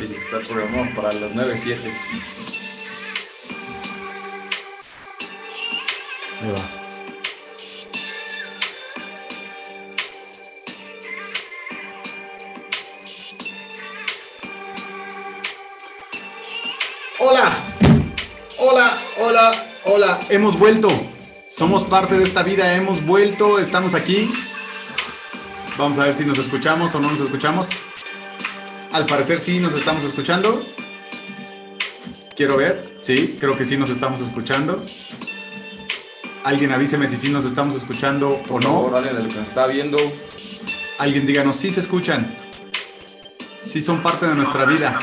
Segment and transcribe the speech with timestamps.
[0.00, 1.76] Dice que está programado para las 9.07.
[6.40, 6.80] Ahí va.
[17.18, 17.52] Hola,
[18.58, 20.88] hola, hola, hola, hemos vuelto.
[21.46, 24.32] Somos parte de esta vida, hemos vuelto, estamos aquí.
[25.76, 27.68] Vamos a ver si nos escuchamos o no nos escuchamos.
[28.92, 30.64] Al parecer sí nos estamos escuchando.
[32.36, 34.84] Quiero ver, sí, creo que sí nos estamos escuchando.
[36.42, 38.96] Alguien avíseme si sí nos estamos escuchando o Por favor, no.
[38.96, 39.98] alguien de lo que nos está viendo.
[40.98, 42.36] Alguien díganos si se escuchan.
[43.62, 44.98] Si son parte de nuestra vida.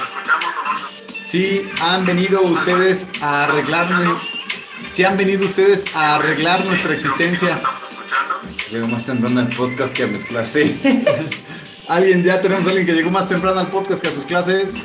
[1.23, 4.05] Si han venido ustedes a arreglarme.
[4.91, 7.61] Si han venido ustedes a arreglar nuestra existencia.
[8.71, 10.77] Llegó más temprano al podcast que a.
[11.89, 14.75] Alguien, ya tenemos a alguien que llegó más temprano al podcast que a sus clases.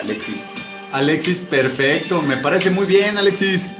[0.00, 0.50] Alexis.
[0.90, 2.22] Alexis, perfecto.
[2.22, 3.70] Me parece muy bien, Alexis.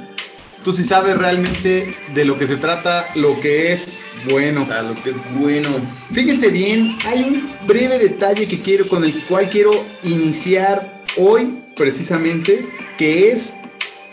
[0.63, 3.89] Tú sí sabes realmente de lo que se trata, lo que es
[4.29, 4.63] bueno.
[4.63, 5.69] O sea, lo que es bueno.
[6.13, 9.71] Fíjense bien, hay un breve detalle que quiero, con el cual quiero
[10.03, 12.65] iniciar hoy, precisamente,
[12.97, 13.55] que es,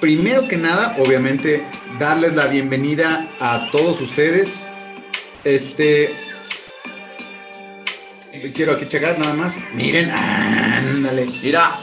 [0.00, 1.64] primero que nada, obviamente,
[2.00, 4.54] darles la bienvenida a todos ustedes.
[5.44, 6.31] Este.
[8.50, 9.58] Quiero aquí checar nada más.
[9.74, 11.26] Miren, ándale.
[11.42, 11.78] Mira.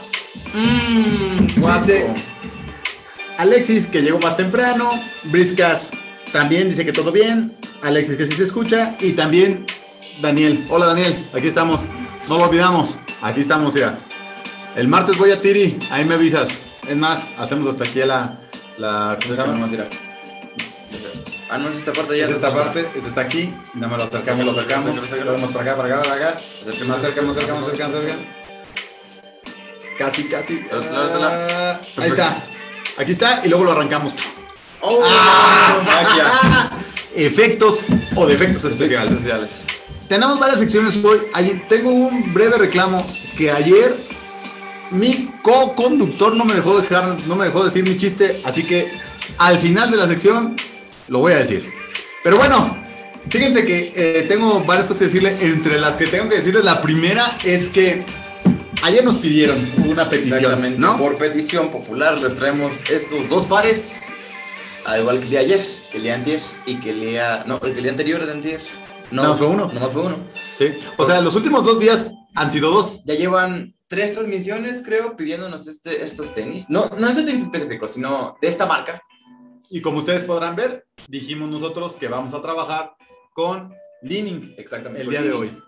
[0.54, 2.08] Mmm, Dice
[3.38, 4.90] Alexis, que llegó más temprano.
[5.24, 5.92] Briscas
[6.34, 7.56] también dice que todo bien.
[7.82, 8.96] Alexis, que sí se escucha.
[9.00, 9.66] Y también
[10.22, 10.66] Daniel.
[10.70, 11.16] Hola, Daniel.
[11.34, 11.82] Aquí estamos.
[12.28, 12.98] No lo olvidamos.
[13.22, 13.98] Aquí estamos ya.
[14.76, 15.80] El martes voy a Tiri.
[15.90, 16.50] Ahí me avisas.
[16.88, 18.40] Es más, hacemos hasta aquí la.
[18.78, 19.88] la ¿Cómo se llama?
[21.50, 22.26] Ah, no, es esta parte ya.
[22.26, 23.52] Es esta parte, este está aquí.
[23.74, 25.12] Nada más lo acercamos, lo acercamos.
[25.12, 26.38] Lo vemos para acá, para acá, para acá.
[26.86, 28.16] Más cerca, más cerca, más cerca, más cerca.
[29.98, 30.62] Casi, casi.
[30.72, 32.44] Ah, ahí está.
[33.00, 34.14] Aquí está y luego lo arrancamos.
[34.82, 35.02] ¡Oh!
[35.04, 35.80] ¡Ah!
[35.86, 36.72] magia!
[37.16, 37.80] Efectos
[38.16, 39.12] o defectos especiales.
[39.12, 39.66] especiales.
[40.08, 41.20] Tenemos varias secciones hoy.
[41.68, 43.96] Tengo un breve reclamo que ayer
[44.92, 48.92] mi co-conductor no me dejó dejar, no me dejó decir mi chiste, así que
[49.38, 50.56] al final de la sección
[51.10, 51.72] lo voy a decir.
[52.24, 52.78] Pero bueno,
[53.30, 55.38] fíjense que eh, tengo varias cosas que decirle.
[55.42, 58.06] Entre las que tengo que decirles, la primera es que
[58.84, 60.80] ayer nos pidieron una petición.
[60.80, 60.98] ¿no?
[60.98, 64.04] Por petición popular les traemos estos dos pares.
[64.86, 67.44] Al igual que el de ayer, que el de antier y que el día...
[67.46, 68.62] No, el día anterior de antier.
[69.12, 69.72] No, fue uno.
[69.72, 70.18] Nomás fue uno.
[70.58, 70.78] Sí.
[70.98, 73.04] O sea, los últimos dos días han sido dos.
[73.06, 76.70] Ya llevan tres transmisiones, creo, pidiéndonos este, estos tenis.
[76.70, 79.02] No, no estos tenis específicos, sino de esta marca.
[79.70, 82.96] Y como ustedes podrán ver, dijimos nosotros que vamos a trabajar
[83.34, 85.04] con Leaning Exactamente.
[85.04, 85.62] el día de hoy.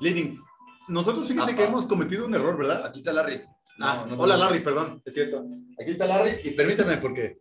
[0.00, 0.40] Leaning.
[0.88, 1.56] Nosotros fíjense Ajá.
[1.56, 2.84] que hemos cometido un error, ¿verdad?
[2.86, 3.40] Aquí está Larry.
[3.80, 5.46] Ah, no hola Larry, perdón, es cierto.
[5.80, 7.38] Aquí está Larry y permítame porque...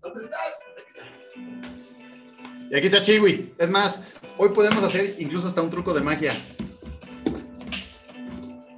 [0.00, 0.60] ¿Dónde estás?
[0.76, 2.70] Aquí está.
[2.70, 3.54] Y aquí está Chiwi.
[3.58, 4.00] Es más,
[4.38, 6.32] hoy podemos hacer incluso hasta un truco de magia.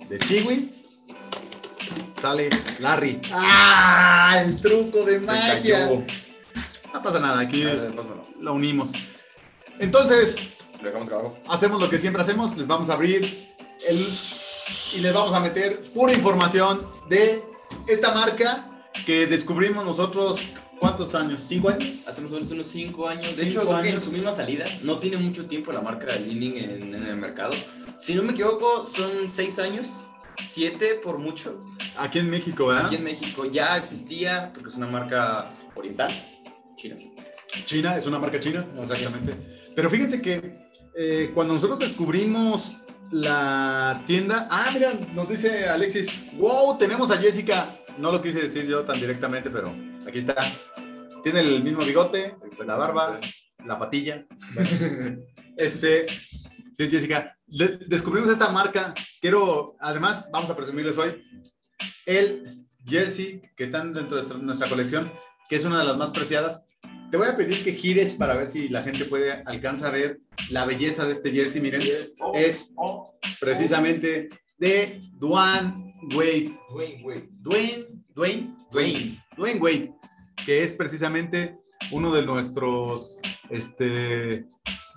[0.08, 0.81] De Chiwi
[2.22, 3.20] sale Larry.
[3.32, 4.40] ¡Ah!
[4.44, 5.54] El truco de Se magia.
[5.88, 6.02] cayó.
[6.94, 8.24] No pasa nada, aquí no.
[8.40, 8.92] lo unimos.
[9.78, 10.36] Entonces,
[10.80, 13.48] Lo hacemos lo que siempre hacemos, les vamos a abrir
[13.88, 14.06] el
[14.94, 17.42] y les vamos a meter pura información de
[17.88, 18.68] esta marca
[19.04, 20.40] que descubrimos nosotros,
[20.78, 21.42] ¿cuántos años?
[21.46, 22.06] ¿Cinco años?
[22.06, 23.36] Hace más o menos unos 5 años.
[23.36, 24.66] De Cinco hecho, creo que en su misma salida.
[24.82, 27.54] No tiene mucho tiempo la marca de Leaning en, en el mercado.
[27.98, 30.04] Si no me equivoco, son 6 años.
[30.38, 31.64] 7 por mucho.
[31.96, 32.86] Aquí en México, ¿verdad?
[32.86, 36.12] Aquí en México ya existía, porque es una marca oriental,
[36.76, 36.96] china.
[37.66, 39.34] China, es una marca china, exactamente.
[39.74, 40.56] Pero fíjense que
[40.96, 42.76] eh, cuando nosotros descubrimos
[43.10, 47.78] la tienda, ah, mira, nos dice Alexis, wow, tenemos a Jessica.
[47.98, 49.74] No lo quise decir yo tan directamente, pero
[50.06, 50.34] aquí está.
[51.22, 53.20] Tiene el mismo bigote, la barba,
[53.64, 54.24] la patilla.
[55.56, 56.06] este,
[56.72, 57.36] sí, Jessica.
[57.46, 58.94] De- descubrimos esta marca.
[59.20, 61.22] Quiero, además, vamos a presumirles hoy
[62.06, 65.12] el jersey que están dentro de nuestra- colección,
[65.48, 66.64] que es una de las más preciadas.
[67.10, 70.18] Te voy a pedir que gires para ver si la gente puede alcanza a ver
[70.50, 71.60] la belleza de este jersey.
[71.60, 71.82] Miren,
[72.34, 72.72] es
[73.38, 76.58] precisamente de Dwayne Wade.
[76.70, 77.28] Dwayne, güey.
[77.42, 79.22] Dwayne, Dwayne, Dwayne.
[79.36, 79.94] Dwayne Wade,
[80.46, 81.56] que es precisamente
[81.90, 83.18] uno de nuestros,
[83.50, 84.46] este,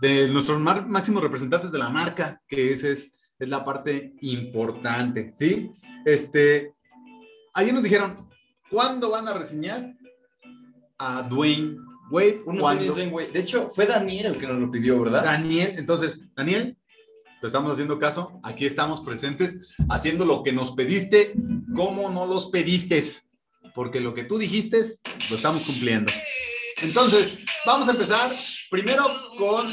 [0.02, 5.72] de nuestros máximos representantes de la marca, que esa es, es la parte importante, ¿sí?
[6.06, 6.74] Este,
[7.54, 8.30] ayer nos dijeron,
[8.70, 9.96] ¿cuándo van a reseñar
[10.98, 11.78] a Dwayne
[12.12, 12.42] Wade?
[13.10, 13.32] Güey.
[13.32, 15.24] De hecho, fue Daniel el que nos lo pidió, ¿verdad?
[15.24, 16.78] Daniel, entonces, Daniel,
[17.42, 21.34] te estamos haciendo caso, aquí estamos presentes, haciendo lo que nos pediste,
[21.76, 23.04] como no los pediste,
[23.74, 24.84] porque lo que tú dijiste,
[25.30, 26.12] lo estamos cumpliendo.
[26.82, 28.32] Entonces, vamos a empezar
[28.70, 29.06] primero
[29.38, 29.68] con,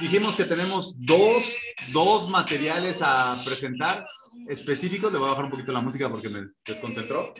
[0.00, 1.44] dijimos que tenemos dos,
[1.92, 4.06] dos materiales a presentar
[4.48, 7.32] específicos, le voy a bajar un poquito la música porque me desconcentró,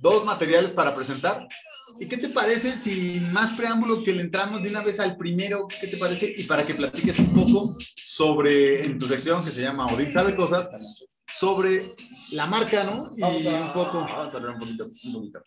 [0.00, 1.46] dos materiales para presentar.
[2.00, 5.66] ¿Y qué te parece, sin más preámbulo, que le entramos de una vez al primero?
[5.80, 6.34] ¿Qué te parece?
[6.36, 10.34] Y para que platiques un poco sobre, en tu sección que se llama Odín sabe
[10.34, 10.70] cosas,
[11.38, 11.92] sobre
[12.32, 13.12] la marca, ¿no?
[13.16, 14.00] Y un poco.
[14.00, 14.86] Vamos a hablar un poquito.
[15.04, 15.42] Un poquito.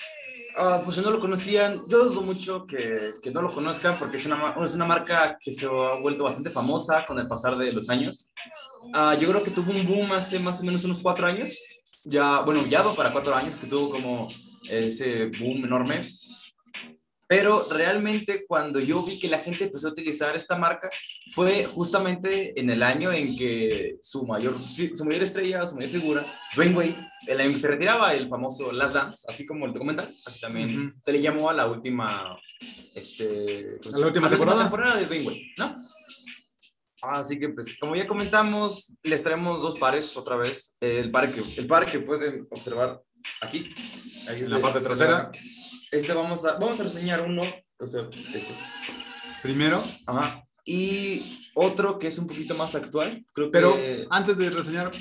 [0.58, 4.18] Ah, pues si no lo conocían, yo dudo mucho que, que no lo conozcan porque
[4.18, 7.74] es una, es una, marca que se ha vuelto bastante famosa con el pasar de
[7.74, 8.30] los años.
[8.94, 11.58] Uh, yo creo que tuvo un boom hace más o menos unos cuatro años.
[12.06, 14.28] Ya, bueno, ya va para cuatro años que tuvo como
[14.70, 16.02] ese boom enorme.
[17.28, 20.90] Pero realmente cuando yo vi que la gente empezó a utilizar esta marca
[21.32, 24.54] fue justamente en el año en que su mayor,
[24.94, 26.26] su mayor estrella, su mayor figura,
[26.56, 31.12] Dwayne Wade, se retiraba, el famoso Last Dance, así como el documental, así también se
[31.12, 32.40] le llamó a la última,
[32.94, 34.62] este, pues, la última temporada?
[34.62, 35.76] temporada de Dwayne Wade, ¿no?
[37.02, 40.76] Así que, pues, como ya comentamos, les traemos dos pares otra vez.
[40.80, 43.02] El par que, el par que pueden observar
[43.42, 43.74] aquí,
[44.28, 45.32] en la parte trasera.
[45.92, 47.44] Este vamos a, vamos a reseñar uno,
[47.80, 48.54] o sea, este.
[49.42, 49.84] Primero.
[50.08, 50.44] Ajá.
[50.66, 53.26] Y otro que es un poquito más actual.
[53.34, 53.76] Creo Pero
[54.10, 54.92] antes de reseñar,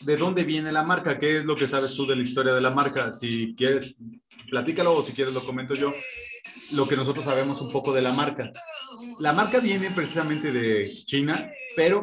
[0.00, 1.18] ¿de dónde viene la marca?
[1.18, 3.12] ¿Qué es lo que sabes tú de la historia de la marca?
[3.12, 3.96] Si quieres,
[4.50, 5.92] platícalo o si quieres lo comento yo.
[6.70, 8.50] Lo que nosotros sabemos un poco de la marca.
[9.18, 12.02] La marca viene precisamente de China, pero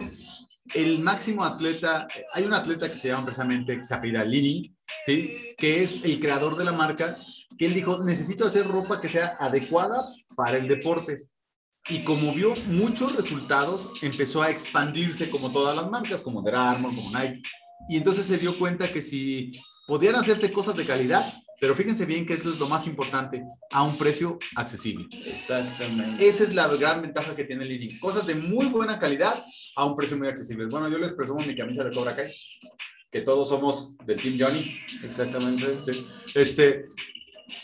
[0.75, 4.75] el máximo atleta, hay un atleta que se llama precisamente Xapira Lining,
[5.05, 5.55] ¿sí?
[5.57, 7.15] que es el creador de la marca
[7.59, 10.07] que él dijo, necesito hacer ropa que sea adecuada
[10.37, 11.17] para el deporte.
[11.89, 16.95] Y como vio muchos resultados, empezó a expandirse como todas las marcas, como The Armour,
[16.95, 17.41] como Nike.
[17.89, 19.51] Y entonces se dio cuenta que si
[19.87, 23.83] podían hacerse cosas de calidad, pero fíjense bien que esto es lo más importante, a
[23.83, 25.07] un precio accesible.
[25.25, 26.25] Exactamente.
[26.25, 27.99] Esa es la gran ventaja que tiene Lini.
[27.99, 29.33] Cosas de muy buena calidad
[29.75, 30.67] a un precio muy accesible.
[30.67, 32.33] Bueno, yo les presumo mi camisa de Cobra Kai,
[33.11, 34.77] que todos somos del Team Johnny.
[35.03, 35.79] Exactamente.
[36.35, 36.85] Este,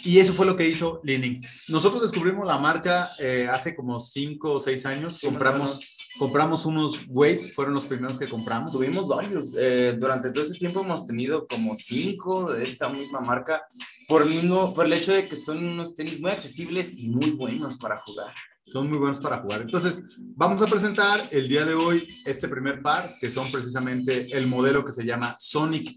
[0.03, 1.41] y eso fue lo que hizo Lining.
[1.67, 5.21] Nosotros descubrimos la marca eh, hace como 5 o 6 años.
[5.21, 8.71] compramos, compramos unos Wade, fueron los primeros que compramos.
[8.71, 9.55] Tuvimos varios.
[9.57, 13.63] Eh, durante todo ese tiempo hemos tenido como 5 de esta misma marca
[14.07, 17.31] por el, mismo, por el hecho de que son unos tenis muy accesibles y muy
[17.31, 18.33] buenos para jugar.
[18.61, 19.61] Son muy buenos para jugar.
[19.61, 20.03] Entonces,
[20.35, 24.83] vamos a presentar el día de hoy este primer par, que son precisamente el modelo
[24.83, 25.91] que se llama Sonic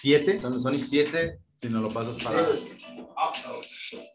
[0.00, 0.38] 7.
[0.38, 2.46] Son los Sonic 7 si no lo pasas para...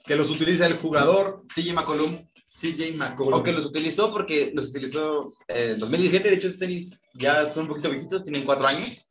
[0.03, 2.27] Que los utiliza el jugador CJ McCollum.
[2.35, 3.39] CJ McCollum.
[3.39, 6.29] O que los utilizó porque los utilizó en 2017.
[6.29, 9.07] De hecho, estos tenis ya son un poquito viejitos, tienen cuatro años.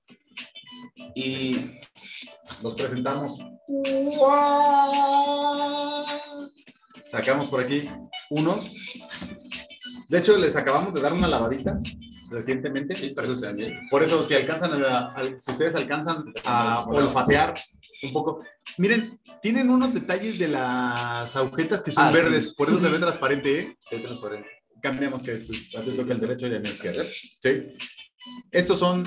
[1.15, 1.59] Y
[2.63, 3.39] los presentamos.
[7.11, 7.89] Sacamos por aquí
[8.31, 8.73] unos.
[10.09, 11.79] De hecho, les acabamos de dar una lavadita
[12.31, 12.97] recientemente.
[12.97, 13.47] Sí, por eso,
[13.91, 14.73] por eso si alcanzan
[15.39, 17.55] si ustedes alcanzan a olfatear
[18.07, 18.45] un poco.
[18.79, 22.99] Miren, tienen unos detalles de las agujetas que son ah, verdes, por eso se ve
[22.99, 23.77] transparente, ¿eh?
[23.79, 24.49] Sí, transparente.
[24.81, 27.05] Cambiamos que haces lo que el derecho y el izquierdo.
[27.43, 27.75] Sí.
[28.51, 29.05] Estos son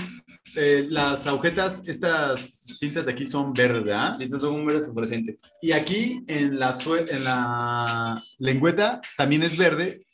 [0.56, 2.40] eh, las agujetas, estas
[2.80, 4.14] cintas de aquí son verdes, ¿ah?
[4.16, 5.40] Sí, estas son un verde fluorescente.
[5.62, 6.78] Y aquí en la,
[7.10, 10.07] en la lengüeta también es verde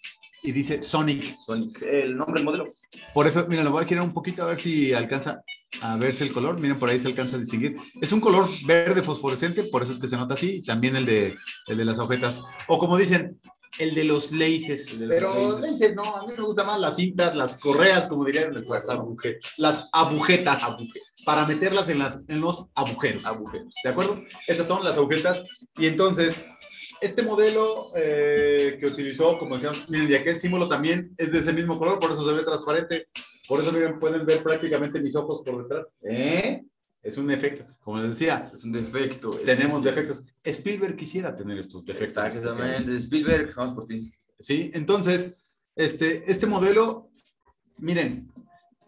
[0.43, 1.35] y dice Sonic.
[1.37, 2.65] Sonic, el nombre del modelo.
[3.13, 5.41] Por eso, mira, lo voy a girar un poquito a ver si alcanza
[5.81, 6.59] a verse el color.
[6.59, 7.77] Miren, por ahí se alcanza a distinguir.
[8.01, 10.57] Es un color verde fosforescente, por eso es que se nota así.
[10.57, 11.35] Y también el de,
[11.67, 12.41] el de las agujetas.
[12.67, 13.39] O como dicen,
[13.79, 14.87] el de los laces.
[15.07, 15.95] Pero laces.
[15.95, 19.53] no, a mí me gustan más las cintas, las correas, como dirían, las, agujetas.
[19.57, 20.61] Las agujetas,
[21.25, 23.25] para meterlas en, las, en los agujeros.
[23.25, 23.73] agujeros.
[23.83, 24.19] ¿De acuerdo?
[24.47, 25.43] Esas son las agujetas.
[25.77, 26.45] Y entonces,
[27.03, 31.51] este modelo eh, que utilizó, como decíamos, miren, y aquel símbolo también es de ese
[31.51, 33.07] mismo color, por eso se ve transparente.
[33.47, 35.87] Por eso, miren, pueden ver prácticamente mis ojos por detrás.
[36.01, 36.63] ¿Eh?
[37.01, 38.49] Es un defecto, como les decía.
[38.53, 39.31] Es un defecto.
[39.45, 40.23] Tenemos defectos.
[40.45, 42.23] Spielberg quisiera tener estos defectos.
[42.23, 42.95] Exactamente.
[42.95, 44.09] Spielberg, vamos por ti.
[44.39, 45.35] Sí, entonces,
[45.75, 47.09] este, este modelo,
[47.77, 48.31] miren,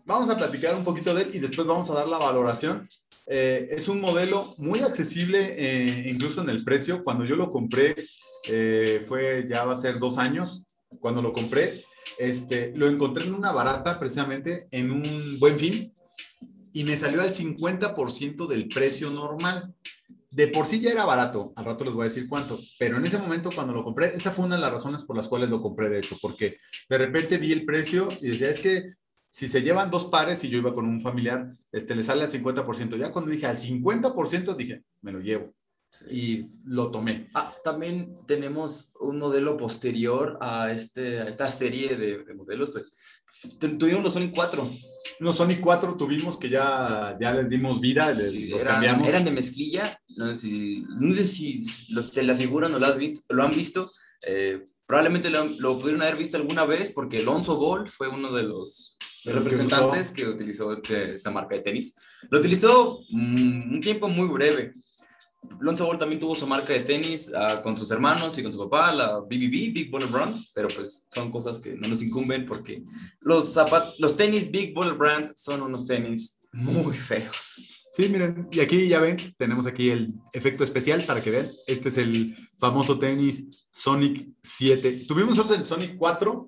[0.05, 2.87] vamos a platicar un poquito de él y después vamos a dar la valoración.
[3.27, 7.01] Eh, es un modelo muy accesible, eh, incluso en el precio.
[7.03, 7.95] Cuando yo lo compré,
[8.47, 10.65] eh, fue ya va a ser dos años,
[10.99, 11.81] cuando lo compré,
[12.19, 15.91] este, lo encontré en una barata, precisamente en un buen fin,
[16.73, 19.61] y me salió al 50% del precio normal.
[20.31, 23.05] De por sí ya era barato, al rato les voy a decir cuánto, pero en
[23.05, 25.61] ese momento cuando lo compré, esa fue una de las razones por las cuales lo
[25.61, 26.53] compré, de hecho, porque
[26.89, 28.95] de repente vi el precio y decía, es que
[29.35, 32.31] si se llevan dos pares y yo iba con un familiar, este, le sale al
[32.31, 32.95] 50%.
[32.95, 35.51] Ya cuando dije al 50%, dije, me lo llevo.
[36.09, 37.27] Y lo tomé.
[37.33, 42.95] Ah, también tenemos un modelo posterior a, este, a esta serie de, modelos, pues
[43.77, 44.71] tuvimos los Sonic 4.
[45.19, 49.09] Los Sonic 4 tuvimos que ya, ya les dimos vida, les, los eran, cambiamos.
[49.09, 53.35] Eran de mezclilla, no sé si, no sé si los, se la figuran o visto,
[53.35, 53.91] lo han visto.
[54.25, 58.43] Eh, probablemente lo, lo, pudieron haber visto alguna vez porque Alonso Ball fue uno de
[58.43, 58.95] los
[59.25, 61.95] representantes que, utilizó este, esta marca de tenis.
[62.29, 64.71] Lo utilizó mm, un tiempo muy breve.
[65.59, 68.59] Lonzo Ball también tuvo su marca de tenis uh, con sus hermanos y con su
[68.67, 72.75] papá, la BBB, Big Baller Brand, pero pues son cosas que no nos incumben porque
[73.21, 77.69] los, zapat los tenis Big Baller Brand son unos tenis muy feos.
[77.95, 81.45] Sí, miren, y aquí ya ven, tenemos aquí el efecto especial para que vean.
[81.67, 85.05] Este es el famoso tenis Sonic 7.
[85.07, 86.45] Tuvimos otro el Sonic 4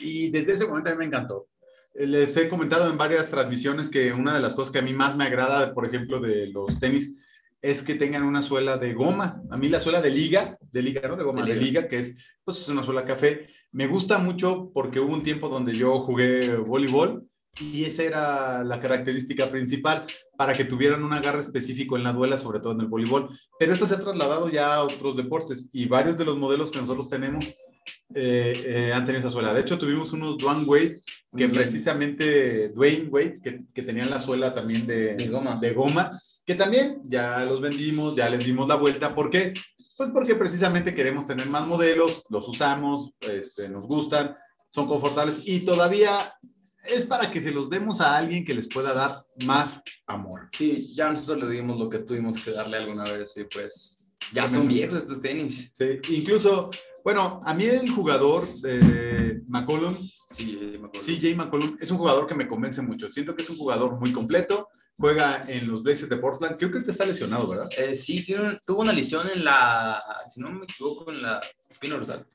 [0.00, 1.49] y desde ese momento a mí me encantó
[1.94, 5.16] les he comentado en varias transmisiones que una de las cosas que a mí más
[5.16, 7.16] me agrada, por ejemplo, de los tenis,
[7.62, 9.42] es que tengan una suela de goma.
[9.50, 11.16] A mí la suela de liga, de liga, ¿no?
[11.16, 13.46] De goma, de liga, que es, pues es una suela café.
[13.72, 17.26] Me gusta mucho porque hubo un tiempo donde yo jugué voleibol
[17.60, 20.06] y esa era la característica principal
[20.36, 23.28] para que tuvieran un agarre específico en la duela, sobre todo en el voleibol.
[23.58, 26.80] Pero esto se ha trasladado ya a otros deportes y varios de los modelos que
[26.80, 27.46] nosotros tenemos
[28.14, 29.54] eh, eh, han tenido esa suela.
[29.54, 31.00] De hecho, tuvimos unos Dwayne Wade,
[31.36, 35.58] que precisamente Dwayne Wade, que, que, tenían la suela también de, goma.
[35.60, 36.10] de goma,
[36.44, 39.10] que también ya los vendimos, ya les dimos la vuelta.
[39.10, 39.54] ¿Por qué?
[39.96, 44.32] Pues porque precisamente queremos tener más modelos, los usamos, este, nos gustan,
[44.72, 46.34] son confortables y todavía
[46.88, 50.48] es para que se los demos a alguien que les pueda dar más amor.
[50.56, 54.48] Sí, ya nosotros le dimos lo que tuvimos que darle alguna vez y pues ya
[54.48, 55.70] son viejos estos tenis.
[55.74, 56.70] Sí, incluso
[57.04, 59.94] bueno, a mí el jugador de McCollum,
[60.32, 63.10] CJ McCollum, es un jugador que me convence mucho.
[63.10, 64.68] Siento que es un jugador muy completo,
[65.00, 66.56] juega en los Blazers de Portland.
[66.56, 67.68] Creo que está lesionado, ¿verdad?
[67.76, 68.22] Eh, sí,
[68.66, 72.26] tuvo una lesión en la, si no me equivoco, en la espina dorsal.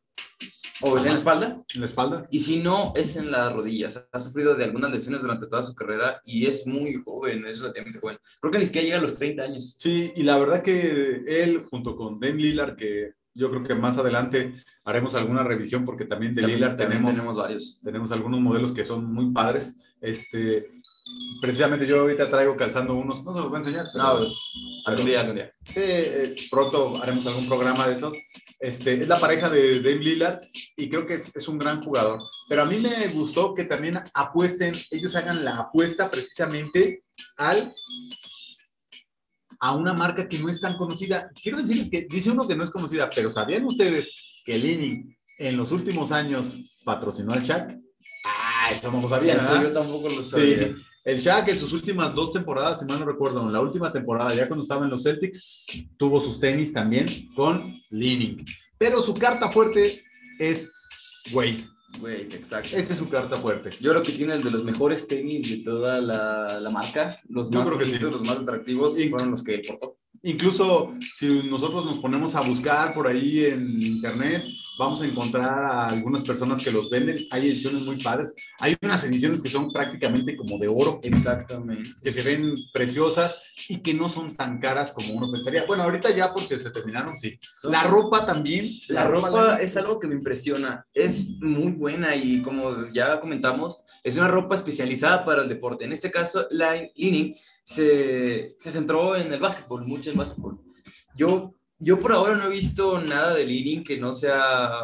[0.82, 1.64] ¿O en la espalda?
[1.74, 2.28] En la espalda.
[2.32, 4.04] Y si no, es en las rodillas.
[4.12, 8.00] Ha sufrido de algunas lesiones durante toda su carrera y es muy joven, es relativamente
[8.00, 8.18] joven.
[8.42, 9.78] Creo que ni siquiera llega a los 30 años.
[9.80, 13.98] Sí, y la verdad que él, junto con Dame Lillard, que yo creo que más
[13.98, 14.54] adelante
[14.84, 17.80] haremos alguna revisión porque también de Lillard tenemos, tenemos varios.
[17.82, 19.76] Tenemos algunos modelos que son muy padres.
[20.02, 20.66] Este,
[21.42, 23.88] precisamente yo ahorita traigo calzando unos, no se los voy a enseñar.
[23.94, 24.54] Pero, no, pues,
[24.86, 25.52] algún día, algún día.
[25.68, 28.14] Sí, eh, pronto haremos algún programa de esos.
[28.60, 30.40] Este, es la pareja de Dave Lillard
[30.78, 32.22] y creo que es, es, un gran jugador.
[32.50, 37.02] Pero a mí me gustó que también apuesten, ellos hagan la apuesta precisamente
[37.38, 37.74] al
[39.60, 41.30] a una marca que no es tan conocida.
[41.42, 45.58] Quiero decirles que dice uno que no es conocida, pero ¿sabían ustedes que Lenin en
[45.58, 47.78] los últimos años patrocinó al Shaq?
[48.26, 49.36] Ah, eso no lo sabía.
[49.36, 50.68] Eso yo tampoco lo sabía.
[50.68, 50.76] Sí.
[51.06, 54.34] El Shaq en sus últimas dos temporadas, si mal no recuerdo, en la última temporada,
[54.34, 58.44] ya cuando estaba en los Celtics, tuvo sus tenis también con Leaning.
[58.80, 60.02] Pero su carta fuerte
[60.40, 60.72] es
[61.32, 61.64] Wade.
[62.00, 62.76] Güey, exacto.
[62.76, 63.70] Esa es su carta fuerte.
[63.80, 67.16] Yo creo que tiene el de los mejores tenis de toda la, la marca.
[67.30, 69.96] Los más los más atractivos y fueron los que portó.
[70.24, 74.44] Incluso si nosotros nos ponemos a buscar por ahí en internet,
[74.77, 77.27] vamos a encontrar a algunas personas que los venden.
[77.32, 78.34] Hay ediciones muy padres.
[78.60, 81.00] Hay unas ediciones que son prácticamente como de oro.
[81.03, 81.89] Exactamente.
[82.03, 85.65] Que se ven preciosas y que no son tan caras como uno pensaría.
[85.65, 87.39] Bueno, ahorita ya porque se terminaron, sí.
[87.63, 88.70] La ropa también.
[88.89, 90.86] La, ropa, es algo que me impresiona.
[90.94, 95.86] Es muy buena y como ya comentamos, es una ropa especializada para el deporte.
[95.86, 100.60] En este caso, la Leaning se, se centró en el básquetbol, mucho en básquetbol.
[101.15, 101.55] Yo,
[101.86, 104.84] yo por ahora no he visto nada de Leaning que no sea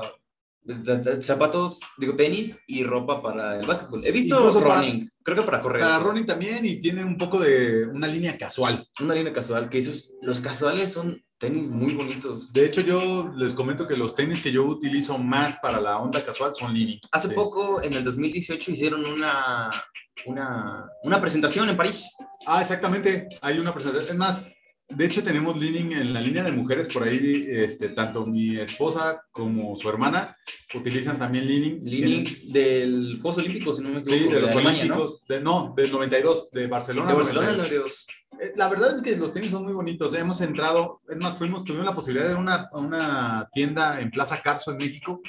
[1.22, 4.06] zapatos, digo, tenis y ropa para el básquetbol.
[4.06, 5.82] He visto running, creo que para correr.
[5.82, 8.88] Para running también y tiene un poco de una línea casual.
[9.00, 12.54] Una línea casual, que esos, los casuales son tenis muy bonitos.
[12.54, 16.24] De hecho, yo les comento que los tenis que yo utilizo más para la onda
[16.24, 17.02] casual son Lini.
[17.12, 19.72] Hace poco, en el 2018, hicieron una,
[20.28, 22.16] una, una presentación en París.
[22.46, 23.28] Ah, exactamente.
[23.42, 24.12] Hay una presentación.
[24.12, 24.44] Es más,
[24.96, 29.24] de hecho, tenemos Leaning en la línea de mujeres por ahí, este, tanto mi esposa
[29.32, 30.36] como su hermana
[30.74, 31.80] utilizan también Leaning.
[31.84, 34.24] Leaning del Juegos Olímpicos, si no me equivoco.
[34.24, 35.74] Sí, de, los Olímpicos, ¿no?
[35.76, 37.10] del 92, de Barcelona.
[37.10, 38.08] De Barcelona del 92.
[38.40, 40.14] Eh, la verdad es que los tenis son muy bonitos.
[40.14, 44.72] Hemos entrado, es más, fuimos, tuvimos la posibilidad de una, una tienda en Plaza Carso
[44.72, 45.22] en México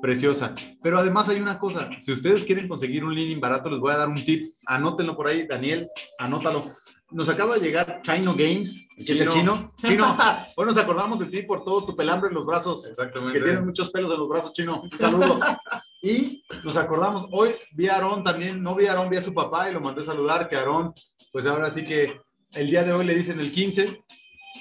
[0.00, 0.54] preciosa.
[0.82, 3.98] Pero además hay una cosa, si ustedes quieren conseguir un Leaning barato, les voy a
[3.98, 4.54] dar un tip.
[4.66, 5.88] Anótenlo por ahí, Daniel,
[6.18, 6.72] anótalo
[7.12, 9.32] nos acaba de llegar Chino Games, chino.
[9.32, 9.72] chino.
[9.84, 10.16] Chino,
[10.56, 12.86] hoy nos acordamos de ti por todo tu pelambre en los brazos.
[12.86, 13.38] Exactamente.
[13.38, 14.82] Que tienes muchos pelos en los brazos, chino.
[14.82, 15.40] Un saludo.
[16.02, 19.34] Y nos acordamos, hoy vi a Aarón también, no vi a Aarón, vi a su
[19.34, 20.94] papá y lo mandé a saludar, que Aarón,
[21.32, 22.20] pues ahora sí que
[22.54, 24.02] el día de hoy le dicen el 15,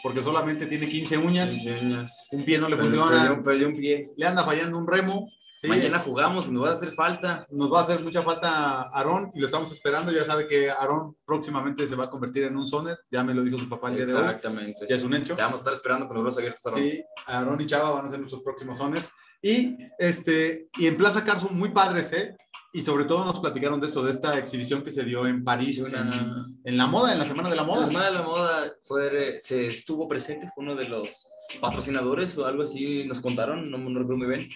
[0.04, 1.50] porque solamente tiene 15 uñas.
[1.52, 2.28] 15 uñas.
[2.32, 4.10] Un pie no le funciona, perdió- perdió un pie.
[4.16, 5.30] le anda fallando un remo.
[5.62, 7.46] Sí, Mañana jugamos y nos va a hacer falta.
[7.52, 10.10] nos va a hacer mucha falta Aarón y lo estamos esperando.
[10.10, 13.44] Ya sabe que Aarón próximamente se va a convertir en un soner, ya me lo
[13.44, 14.86] dijo su papá el día de hoy, Exactamente.
[14.90, 15.36] ya es un hecho.
[15.36, 16.66] Ya vamos a estar esperando con los brazos abiertos.
[16.66, 16.80] Aaron.
[16.82, 19.12] Sí, Aarón y Chava van a ser nuestros próximos soners.
[19.42, 22.38] Y, este, y en Plaza Carso, muy padres, ¿eh?
[22.72, 25.80] Y sobre todo nos platicaron de esto, de esta exhibición que se dio en París,
[25.80, 27.86] Una- en, en la moda, en la Semana de la La Moda.
[27.86, 31.28] Semana de la Moda fue, se estuvo presente, fue uno de los
[31.60, 34.50] patrocinadores o algo así, nos contaron, no, no recuerdo muy bien.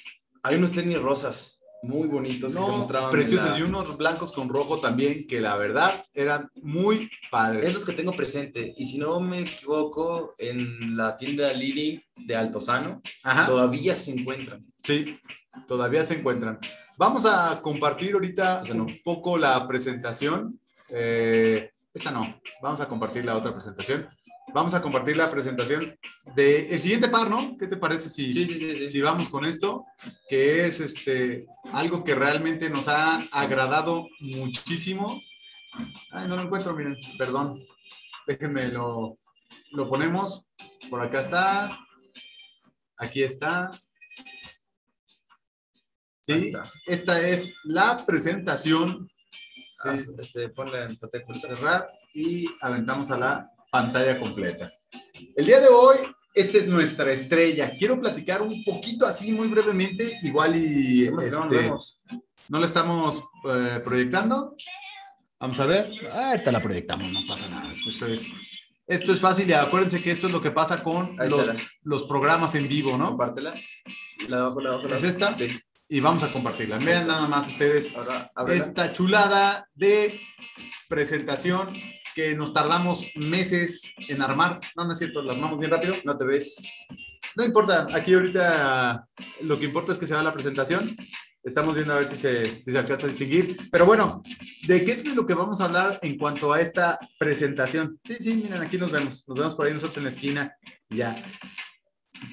[0.44, 3.12] Hay unos tenis rosas muy bonitos que se mostraban.
[3.12, 7.66] preciosos la- y unos blancos con rojo también, que la verdad eran muy padres.
[7.66, 8.74] Es los que tengo presente.
[8.78, 13.46] Y si no me equivoco, en la tienda Living de Altozano Ajá.
[13.46, 14.60] todavía se encuentran.
[14.84, 15.14] Sí,
[15.68, 16.58] todavía se encuentran.
[16.98, 18.84] Vamos a compartir ahorita no.
[18.86, 20.58] un poco la presentación.
[20.90, 22.28] Eh, esta no,
[22.62, 24.08] vamos a compartir la otra presentación.
[24.52, 25.96] Vamos a compartir la presentación
[26.36, 27.58] del el siguiente par, ¿no?
[27.58, 28.78] ¿Qué te parece si, Sí, sí, sí.
[28.78, 28.90] sí.
[28.90, 29.86] si vamos con esto?
[30.28, 35.22] Que es este, algo que realmente nos ha agradado muchísimo.
[36.12, 37.66] Ay, no lo encuentro, miren, perdón.
[38.28, 39.16] Déjenme lo,
[39.72, 40.48] lo ponemos.
[40.90, 41.80] Por acá está.
[42.98, 43.72] Aquí está.
[46.22, 46.72] Sí, está.
[46.86, 49.10] esta es la presentación.
[49.84, 50.98] Ah, Sí, este, ponle en
[51.34, 54.72] cerrar y aventamos a la pantalla completa.
[55.36, 55.98] El día de hoy,
[56.36, 57.74] esta es nuestra estrella.
[57.76, 61.72] Quiero platicar un poquito así, muy brevemente, igual y este,
[62.50, 64.56] no la estamos eh, proyectando.
[65.40, 65.90] Vamos a ver.
[66.14, 67.74] Ah, Ahorita la proyectamos, no pasa nada.
[67.74, 68.28] Esto es,
[68.86, 71.50] esto es fácil y acuérdense que esto es lo que pasa con los,
[71.82, 73.08] los programas en vivo, ¿no?
[73.08, 73.56] Compártela.
[74.28, 74.90] La de abajo, la de abajo.
[74.90, 75.36] la ¿Es esta?
[75.36, 75.60] Sí.
[75.90, 76.78] Y vamos a compartirla.
[76.78, 80.22] Vean nada más ustedes Ahora, esta chulada de
[80.88, 81.74] presentación
[82.16, 84.60] que nos tardamos meses en armar.
[84.76, 85.96] No, no es cierto, la armamos bien rápido.
[86.06, 86.62] No te ves.
[87.36, 89.08] No importa, aquí ahorita
[89.42, 90.96] lo que importa es que se va la presentación.
[91.44, 93.58] Estamos viendo a ver si se, si se alcanza a distinguir.
[93.70, 94.24] Pero bueno,
[94.66, 98.00] ¿de qué es lo que vamos a hablar en cuanto a esta presentación?
[98.06, 99.26] Sí, sí, miren, aquí nos vemos.
[99.28, 100.56] Nos vemos por ahí nosotros en la esquina.
[100.90, 101.16] Ya.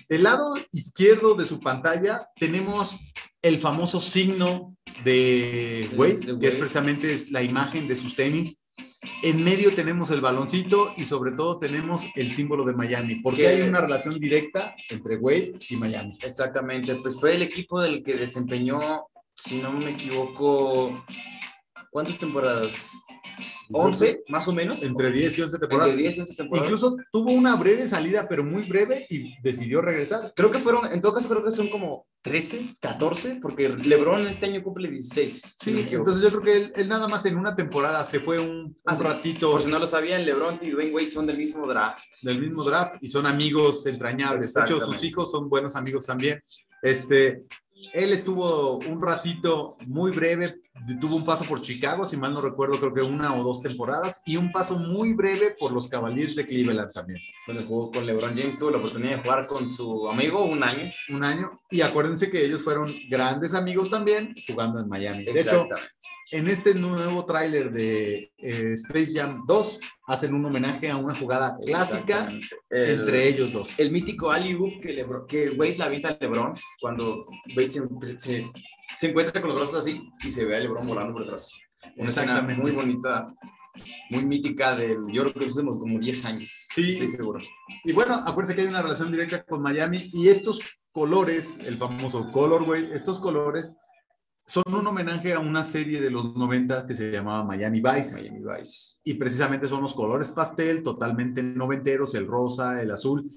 [0.09, 2.97] Del lado izquierdo de su pantalla tenemos
[3.43, 8.60] el famoso signo de De- Wade, de que es precisamente la imagen de sus tenis.
[9.23, 13.49] En medio tenemos el baloncito y sobre todo tenemos el símbolo de Miami, porque Que-
[13.49, 16.19] hay una relación directa entre Wade y Miami.
[16.23, 21.03] Exactamente, pues fue el equipo del que desempeñó, si no me equivoco,
[21.91, 22.91] ¿cuántas temporadas?
[23.73, 24.83] 11, más o menos.
[24.83, 25.89] Entre 10 y 11 temporadas.
[25.91, 26.67] Entre 10 y 11 temporadas.
[26.69, 30.33] Incluso tuvo una breve salida, pero muy breve, y decidió regresar.
[30.35, 34.47] Creo que fueron, en todo caso creo que son como 13, 14, porque LeBron este
[34.47, 35.57] año cumple 16.
[35.59, 36.11] si no me Sí, equivoco.
[36.11, 38.77] entonces yo creo que él, él nada más en una temporada se fue un, un
[38.85, 39.03] Ah, sí.
[39.05, 42.05] ratito Por si no lo sabían, LeBron y Dwayne Wade son del mismo draft.
[42.23, 44.53] del mismo draft y son amigos entrañables.
[44.53, 46.41] De hecho, sus hijos son buenos amigos también.
[46.83, 47.45] Este,
[47.93, 50.61] él estuvo un ratito muy breve,
[51.01, 54.23] tuvo un paso por Chicago, si mal no recuerdo, creo que una o dos temporadas,
[54.25, 57.19] y un paso muy breve por los Cavaliers de Cleveland también.
[57.45, 60.91] Cuando jugó con LeBron James, tuvo la oportunidad de jugar con su amigo un año.
[61.11, 61.61] Un año.
[61.71, 65.25] Y acuérdense que ellos fueron grandes amigos también jugando en Miami.
[65.25, 65.67] De hecho,
[66.33, 71.57] en este nuevo tráiler de eh, Space Jam 2, hacen un homenaje a una jugada
[71.65, 72.33] clásica.
[72.71, 73.79] El- entre ellos dos.
[73.79, 77.81] el mítico alley-oop que, Lebron- que Wade la avienta a LeBron cuando Wade se,
[78.19, 78.51] se-
[78.99, 81.53] se encuentra con los brazos así y se ve a LeBron volando por atrás.
[81.97, 83.27] Una escena muy bonita,
[84.11, 86.67] muy mítica del, yo creo que últimos como 10 años.
[86.71, 86.93] Sí.
[86.93, 87.41] Estoy seguro.
[87.85, 90.61] Y bueno, acuérdense que hay una relación directa con Miami y estos
[90.93, 93.77] colores, el famoso colorway, estos colores
[94.51, 98.15] son un homenaje a una serie de los 90 que se llamaba Miami Vice.
[98.15, 99.01] Miami Vice.
[99.05, 103.31] Y precisamente son los colores pastel, totalmente noventeros, el rosa, el azul.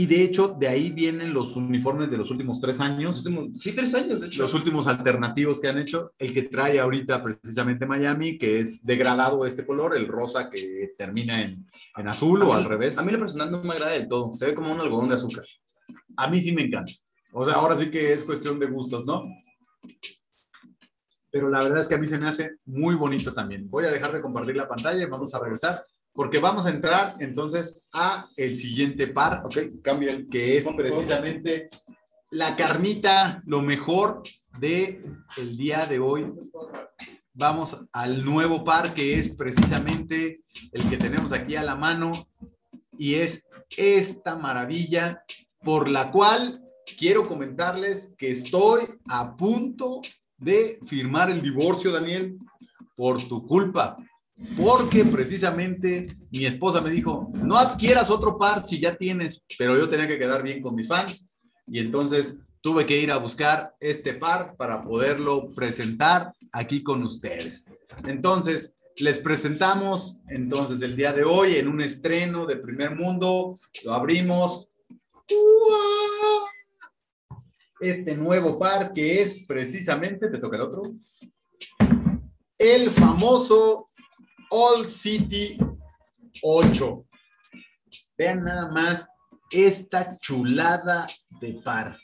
[0.00, 3.24] Y de hecho, de ahí vienen los uniformes de los últimos tres años,
[3.58, 4.42] sí, tres años, de hecho.
[4.42, 6.12] los últimos alternativos que han hecho.
[6.20, 11.42] El que trae ahorita precisamente Miami, que es degradado este color, el rosa que termina
[11.42, 12.96] en, en azul o A mí- al revés.
[12.96, 14.32] A mí lo personal no me agrada del todo.
[14.34, 15.44] Se ve como un algodón de azúcar.
[16.16, 16.92] A mí sí me encanta.
[17.32, 19.24] O sea, ahora sí que es cuestión de gustos, ¿no?
[21.30, 23.68] Pero la verdad es que a mí se me hace muy bonito también.
[23.68, 25.84] Voy a dejar de compartir la pantalla y vamos a regresar
[26.18, 30.26] porque vamos a entrar entonces a el siguiente par, Ok, cambio el.
[30.26, 31.68] que es precisamente
[32.32, 34.24] la carnita, lo mejor
[34.58, 35.00] de
[35.36, 36.26] el día de hoy.
[37.34, 40.40] Vamos al nuevo par que es precisamente
[40.72, 42.10] el que tenemos aquí a la mano
[42.98, 45.22] y es esta maravilla
[45.62, 46.64] por la cual
[46.98, 50.02] quiero comentarles que estoy a punto
[50.36, 52.38] de firmar el divorcio, Daniel,
[52.96, 53.96] por tu culpa.
[54.56, 59.88] Porque precisamente mi esposa me dijo, no adquieras otro par si ya tienes, pero yo
[59.88, 61.34] tenía que quedar bien con mis fans.
[61.66, 67.66] Y entonces tuve que ir a buscar este par para poderlo presentar aquí con ustedes.
[68.06, 73.54] Entonces, les presentamos entonces el día de hoy en un estreno de primer mundo.
[73.84, 74.68] Lo abrimos.
[77.80, 80.82] Este nuevo par que es precisamente, te toca el otro,
[82.58, 83.90] el famoso
[84.50, 85.58] All City
[86.42, 87.06] 8.
[88.16, 89.08] Vean nada más
[89.50, 91.06] esta chulada
[91.40, 91.98] de par.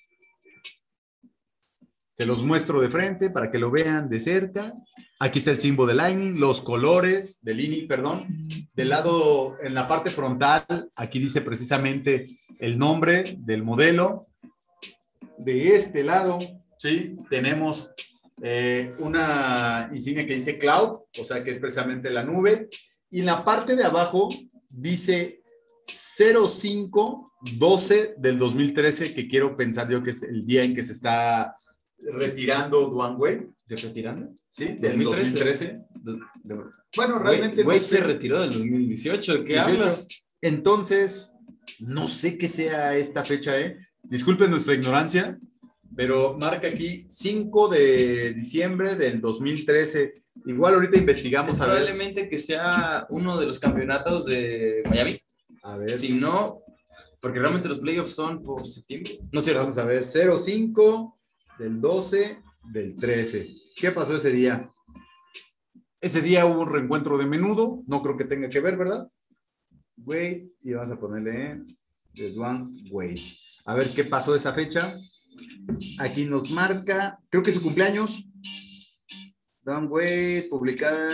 [2.16, 4.72] Se los muestro de frente para que lo vean de cerca.
[5.18, 8.28] Aquí está el símbolo de Lightning, los colores de Lightning, perdón.
[8.74, 12.26] Del lado, en la parte frontal, aquí dice precisamente
[12.60, 14.22] el nombre del modelo.
[15.38, 16.38] De este lado,
[16.78, 17.92] sí, tenemos
[18.46, 22.68] eh, una insignia que dice Cloud, o sea que es precisamente la nube.
[23.10, 24.28] Y en la parte de abajo
[24.68, 25.40] dice
[25.86, 31.56] 0512 del 2013, que quiero pensar yo que es el día en que se está
[31.98, 33.48] retirando Duane Wade.
[33.66, 34.28] ¿De retirando?
[34.50, 35.80] Sí, del 2013.
[36.94, 37.62] Bueno, realmente.
[37.62, 39.38] Wade, se retiró del 2018.
[39.38, 40.06] ¿De qué hablas?
[40.42, 41.32] Entonces,
[41.78, 43.78] no sé qué sea esta fecha, ¿eh?
[44.02, 45.38] Disculpen nuestra ignorancia,
[45.96, 50.12] pero marca aquí 5 de diciembre del 2013.
[50.46, 55.20] Igual ahorita investigamos a Probablemente que sea uno de los campeonatos de Miami.
[55.62, 55.96] A ver.
[55.96, 56.62] Si no,
[57.20, 59.18] porque realmente los playoffs son por septiembre.
[59.32, 60.04] No sé, vamos a ver.
[60.04, 61.18] 05
[61.58, 62.38] del 12
[62.72, 63.48] del 13.
[63.76, 64.70] ¿Qué pasó ese día?
[66.00, 69.08] Ese día hubo un reencuentro de menudo, no creo que tenga que ver, ¿verdad?
[69.96, 71.62] Wade, y vas a ponerle
[72.12, 73.22] de Juan Wade.
[73.64, 74.94] A ver qué pasó esa fecha.
[75.98, 78.24] Aquí nos marca, creo que es su cumpleaños.
[79.64, 81.08] Juan Wade, publicada.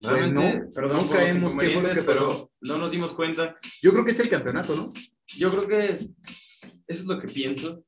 [0.00, 2.50] Realmente, perdón, nunca hemos qué fue lo que pasó.
[2.60, 3.56] no nos dimos cuenta.
[3.82, 4.92] Yo creo que es el campeonato, ¿no?
[5.36, 6.10] Yo creo que es,
[6.86, 7.84] eso es lo que pienso.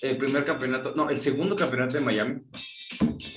[0.00, 2.42] El primer campeonato, no, el segundo campeonato de Miami,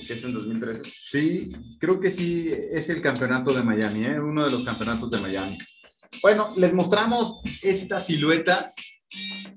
[0.06, 0.82] que es en 2013.
[0.84, 4.20] Sí, creo que sí es el campeonato de Miami, ¿eh?
[4.20, 5.58] uno de los campeonatos de Miami.
[6.22, 8.72] Bueno, les mostramos esta silueta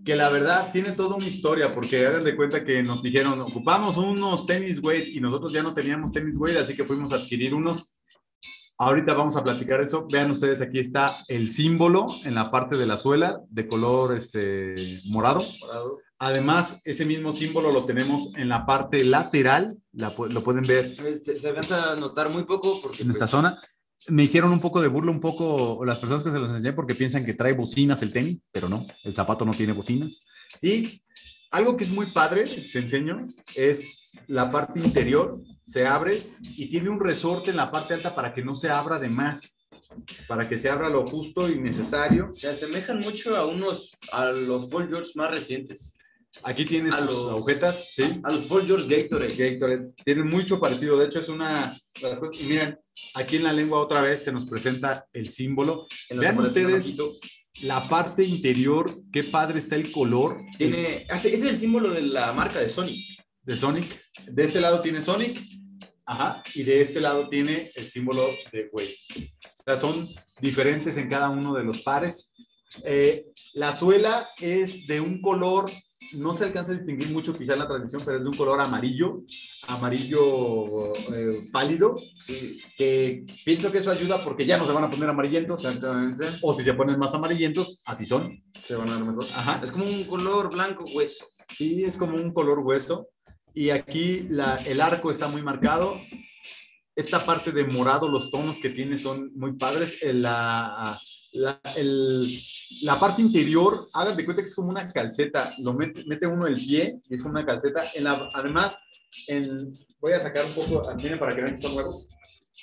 [0.04, 3.98] que la verdad tiene toda una historia, porque hagan de cuenta que nos dijeron, ocupamos
[3.98, 7.54] unos tenis Wade y nosotros ya no teníamos tenis Wade, así que fuimos a adquirir
[7.54, 8.02] unos
[8.82, 10.08] Ahorita vamos a platicar eso.
[10.12, 14.74] Vean ustedes, aquí está el símbolo en la parte de la suela de color este,
[15.06, 15.40] morado.
[16.18, 19.78] Además, ese mismo símbolo lo tenemos en la parte lateral.
[19.92, 20.96] lo pueden ver.
[21.22, 22.82] Se, alcanza a notar muy poco.
[22.82, 23.62] Porque, en esta pues, zona.
[24.08, 26.96] Me hicieron un poco de burla, un poco las personas que se los enseñé porque
[26.96, 30.26] piensan que trae bocinas el tenis, pero no, el zapato no tiene bocinas.
[30.62, 31.02] Y
[31.52, 33.20] algo que es muy padre, te enseño,
[33.56, 38.34] es la parte interior se abre y tiene un resorte en la parte alta para
[38.34, 39.56] que no se abra de más,
[40.28, 42.30] para que se abra lo justo y necesario.
[42.34, 45.98] Se asemejan mucho a unos, a los Paul George más recientes.
[46.44, 48.04] Aquí tienes a los agujetas, ¿sí?
[48.24, 49.36] A los Paul George Gatorade.
[49.36, 49.91] Gatorade.
[50.04, 50.98] Tienen mucho parecido.
[50.98, 51.76] De hecho, es una.
[52.39, 52.80] Y miren,
[53.15, 55.88] aquí en la lengua otra vez se nos presenta el símbolo.
[56.10, 56.96] Vean ustedes
[57.63, 60.41] la parte interior, qué padre está el color.
[60.58, 61.06] Tiene.
[61.10, 62.96] Este es el símbolo de la marca de Sony
[63.44, 63.86] de Sonic.
[64.28, 65.39] De este lado tiene Sonic,
[66.06, 68.96] ajá, y de este lado tiene el símbolo de Wade.
[69.60, 70.08] O sea, son
[70.39, 72.32] diferentes en cada uno de los pares.
[72.86, 75.70] Eh, la suela es de un color,
[76.13, 78.60] no se alcanza a distinguir mucho quizá en la transmisión, pero es de un color
[78.60, 79.24] amarillo,
[79.67, 84.91] amarillo eh, pálido, sí, que pienso que eso ayuda porque ya no se van a
[84.91, 85.63] poner amarillentos.
[85.63, 86.26] Exactamente.
[86.41, 88.43] O si se ponen más amarillentos, así son.
[88.54, 89.26] Se van a ver mejor.
[89.36, 89.62] Ajá.
[89.63, 91.26] Es como un color blanco hueso.
[91.50, 93.10] Sí, es como un color hueso
[93.54, 96.00] y aquí la, el arco está muy marcado.
[96.95, 99.97] Esta parte de morado, los tonos que tiene son muy padres.
[100.04, 101.00] La,
[101.34, 102.41] la, el,
[102.82, 105.52] la parte interior, hagan de cuenta que es como una calceta.
[105.60, 107.84] Lo mete, mete uno el pie y es como una calceta.
[107.94, 108.80] En la, además,
[109.28, 112.08] en, voy a sacar un poco, miren para que vean que son nuevos.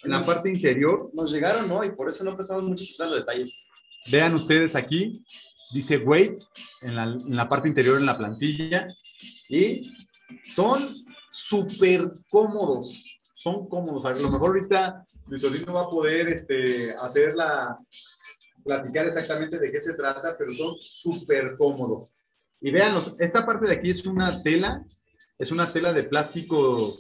[0.04, 1.10] En la parte interior.
[1.12, 1.84] Nos llegaron, ¿no?
[1.84, 3.66] Y por eso no prestamos mucho a los detalles.
[4.10, 5.24] Vean ustedes aquí,
[5.72, 6.42] dice weight
[6.82, 8.86] en la, en la parte interior en la plantilla.
[9.48, 9.82] Y
[10.44, 10.86] son
[11.30, 13.02] súper cómodos,
[13.34, 14.04] son cómodos.
[14.04, 17.78] A lo mejor ahorita Luis no va a poder este, hacerla,
[18.68, 22.12] platicar exactamente de qué se trata, pero son súper cómodos.
[22.60, 24.84] Y véanlos, esta parte de aquí es una tela,
[25.38, 26.92] es una tela de plástico.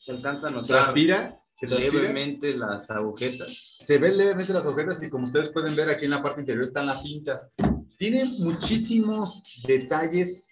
[0.00, 0.84] Se alcanza a notar.
[0.84, 1.40] Transpira.
[1.58, 3.78] Se levemente las agujetas.
[3.82, 6.64] Se ven levemente las agujetas y como ustedes pueden ver aquí en la parte interior
[6.64, 7.50] están las cintas.
[7.96, 10.46] Tienen muchísimos detalles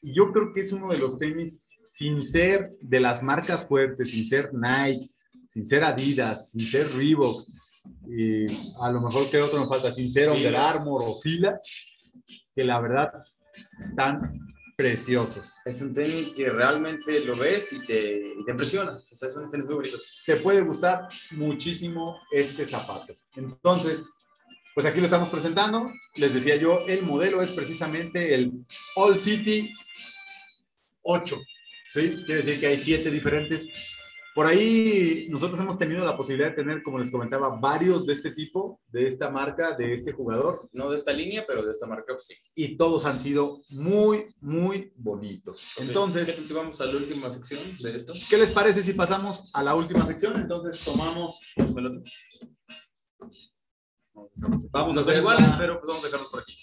[0.00, 4.10] Y yo creo que es uno de los tenis, sin ser de las marcas fuertes,
[4.10, 5.10] sin ser Nike,
[5.48, 7.46] sin ser Adidas, sin ser Reebok,
[8.06, 8.46] y
[8.80, 11.60] a lo mejor que otro nos falta, sin ser Under Armour o Fila,
[12.54, 13.12] que la verdad
[13.78, 14.32] están
[14.76, 15.54] preciosos.
[15.64, 18.92] Es un tenis que realmente lo ves y te, y te impresiona.
[18.92, 20.22] O sea, son tenis muy bonitos.
[20.24, 23.14] Te puede gustar muchísimo este zapato.
[23.34, 24.06] Entonces,
[24.74, 25.90] pues aquí lo estamos presentando.
[26.14, 28.52] Les decía yo, el modelo es precisamente el
[28.94, 29.74] All City
[31.02, 31.36] 8.
[31.92, 32.14] ¿sí?
[32.24, 33.68] Quiere decir que hay siete diferentes
[34.38, 38.30] por ahí nosotros hemos tenido la posibilidad de tener, como les comentaba, varios de este
[38.30, 40.68] tipo, de esta marca, de este jugador.
[40.72, 42.36] No de esta línea, pero de esta marca, pues sí.
[42.54, 45.72] Y todos han sido muy, muy bonitos.
[45.78, 48.12] Entonces, ¿qué vamos a la última sección de esto?
[48.30, 50.40] ¿Qué les parece si pasamos a la última sección?
[50.40, 51.40] Entonces tomamos...
[54.70, 56.54] Vamos a hacer iguales, pero pues vamos a dejarlos por aquí.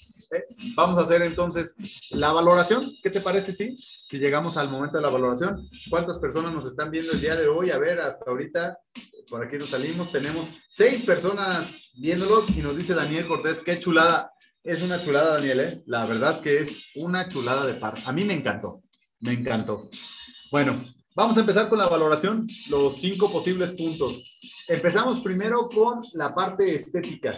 [0.76, 1.76] Vamos a hacer entonces
[2.12, 2.92] la valoración.
[3.02, 5.68] ¿Qué te parece si, si llegamos al momento de la valoración?
[5.90, 7.72] ¿Cuántas personas nos están viendo el día de hoy?
[7.72, 8.78] A ver, hasta ahorita,
[9.30, 14.32] por aquí nos salimos, tenemos seis personas viéndolos y nos dice Daniel Cortés, qué chulada.
[14.64, 15.84] Es una chulada, Daniel, ¿eh?
[15.86, 17.96] La verdad que es una chulada de par.
[18.06, 18.82] A mí me encantó,
[19.20, 19.90] me encantó.
[20.52, 20.82] Bueno,
[21.16, 24.40] vamos a empezar con la valoración, los cinco posibles puntos.
[24.68, 27.34] Empezamos primero con la parte estética.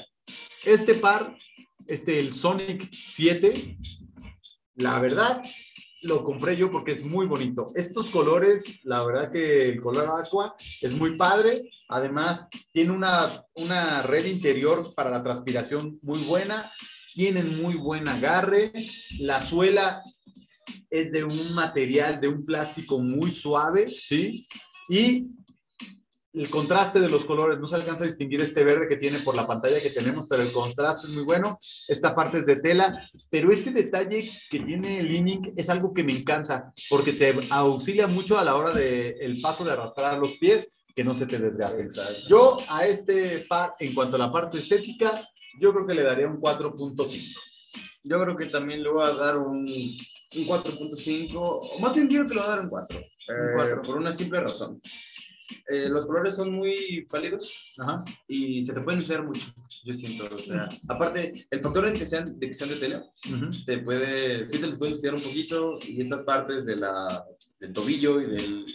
[0.63, 1.37] Este par
[1.87, 3.77] este, el Sonic 7,
[4.75, 5.41] la verdad,
[6.01, 7.65] lo compré yo porque es muy bonito.
[7.75, 11.61] Estos colores, la verdad que el color aqua es muy padre.
[11.89, 16.71] Además, tiene una, una red interior para la transpiración muy buena.
[17.13, 18.71] Tienen muy buen agarre.
[19.19, 20.03] La suela
[20.89, 24.47] es de un material, de un plástico muy suave, ¿sí?
[24.89, 25.27] Y
[26.37, 29.35] el contraste de los colores, no se alcanza a distinguir este verde que tiene por
[29.35, 31.57] la pantalla que tenemos, pero el contraste es muy bueno.
[31.87, 36.03] Esta parte es de tela, pero este detalle que tiene el Leaning es algo que
[36.03, 40.37] me encanta, porque te auxilia mucho a la hora del el paso de arrastrar los
[40.37, 41.89] pies, que no se te desgasten.
[42.27, 45.11] Yo a este par, en cuanto a la parte estética,
[45.59, 47.39] yo creo que le daría un 4.5.
[48.03, 52.33] Yo creo que también le voy a dar un, 4.5, o más bien quiero que
[52.33, 52.99] lo voy a dar un 4,
[53.55, 53.75] 4.
[53.75, 54.81] Eh, por una simple razón.
[55.69, 57.53] Eh, los colores son muy pálidos
[58.27, 60.27] y se te pueden usar mucho, yo siento.
[60.33, 63.03] O sea, aparte, el factor de que sean de, que sean de tela,
[63.65, 67.25] te puede, sí te les puede ensuciar un poquito y estas partes de la,
[67.59, 68.65] del tobillo y del...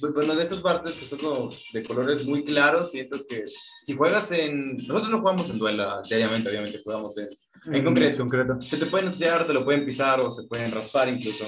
[0.00, 3.44] Bueno, de estas partes que son como de colores muy claros, siento que
[3.84, 4.76] si juegas en...
[4.78, 7.28] Nosotros no jugamos en duela diariamente, obviamente jugamos en,
[7.72, 8.18] en concreto.
[8.18, 8.60] concreto.
[8.60, 11.44] Se te pueden ensuciar, te lo pueden pisar o se pueden raspar incluso.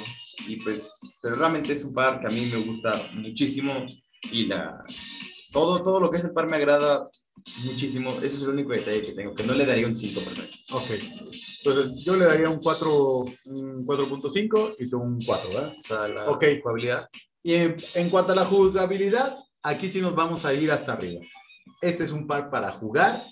[0.46, 3.84] Y pues, pero realmente es un par que a mí me gusta muchísimo
[4.32, 4.82] y la,
[5.52, 7.08] todo, todo lo que es el par me agrada
[7.64, 8.10] muchísimo.
[8.10, 10.20] Ese es el único detalle que tengo, que no le daría un 5
[10.72, 10.90] Ok.
[11.58, 15.74] Entonces, yo le daría un 4.5 y tú un 4, ¿verdad?
[15.78, 16.60] O sea, la okay.
[16.60, 17.08] jugabilidad.
[17.42, 21.22] Y en, en, cuanto a la jugabilidad, aquí sí nos vamos a ir hasta arriba.
[21.80, 23.24] Este es un par para jugar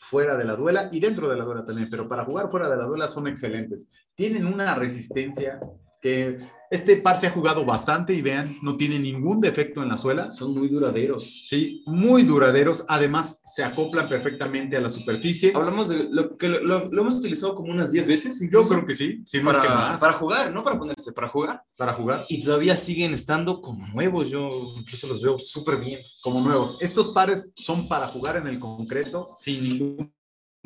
[0.00, 2.76] fuera de la duela y dentro de la duela también, pero para jugar fuera de
[2.76, 3.88] la duela son excelentes.
[4.14, 5.60] Tienen una resistencia
[6.00, 6.38] que
[6.70, 10.30] este par se ha jugado bastante y vean, no tiene ningún defecto en la suela.
[10.30, 11.46] Son muy duraderos.
[11.48, 12.84] Sí, muy duraderos.
[12.88, 15.52] Además, se acoplan perfectamente a la superficie.
[15.54, 18.48] Hablamos de lo que lo, hemos utilizado como unas 10 veces.
[18.50, 19.24] Yo creo que sí.
[19.42, 21.62] para, para jugar, no para ponerse, para jugar.
[21.76, 22.26] Para jugar.
[22.28, 24.28] Y todavía siguen estando como nuevos.
[24.28, 26.02] Yo incluso los veo súper bien.
[26.22, 26.76] Como nuevos.
[26.80, 30.12] Estos pares son para jugar en el concreto sin ningún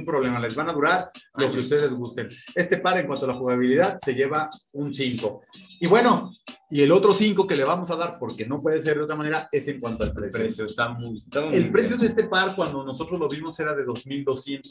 [0.04, 2.28] problema, les van a durar lo que ustedes gusten.
[2.54, 5.42] Este par en cuanto a la jugabilidad se lleva un 5.
[5.80, 6.32] Y bueno,
[6.70, 9.16] y el otro 5 que le vamos a dar, porque no puede ser de otra
[9.16, 10.64] manera, es en cuanto al precio.
[10.64, 11.18] está muy,
[11.50, 14.62] el precio de este par cuando nosotros lo vimos era de 2.200.